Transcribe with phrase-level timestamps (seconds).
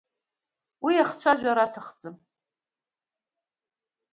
[0.83, 2.15] Уи ахцәажәара аҭахӡам.